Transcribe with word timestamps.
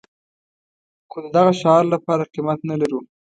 خو 1.09 1.17
د 1.23 1.27
دغه 1.35 1.51
شعار 1.61 1.83
لپاره 1.93 2.29
قيمت 2.33 2.59
نه 2.69 2.75
لرو. 2.81 2.99